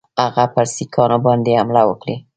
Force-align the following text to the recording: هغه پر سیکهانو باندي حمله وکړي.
هغه 0.23 0.45
پر 0.53 0.65
سیکهانو 0.75 1.17
باندي 1.25 1.53
حمله 1.59 1.81
وکړي. 1.85 2.15